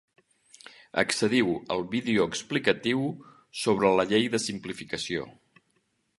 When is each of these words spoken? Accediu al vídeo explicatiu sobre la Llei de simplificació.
Accediu 1.01 1.49
al 1.75 1.83
vídeo 1.93 2.23
explicatiu 2.31 3.05
sobre 3.65 3.95
la 4.01 4.09
Llei 4.15 4.27
de 4.37 4.43
simplificació. 4.49 5.31